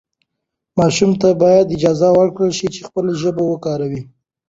ماشوم 0.77 1.11
ته 1.21 1.29
باید 1.43 1.73
اجازه 1.75 2.07
ورکړل 2.19 2.51
شي 2.59 2.67
چې 2.73 2.81
خپله 2.87 3.11
ژبه 3.21 3.43
وکاروي. 3.47 4.01